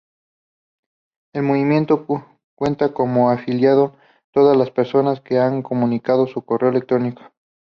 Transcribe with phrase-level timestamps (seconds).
[1.35, 2.07] El movimiento
[2.55, 3.91] cuenta como afiliados
[4.33, 7.21] todas las personas que han comunicado su correo electrónico.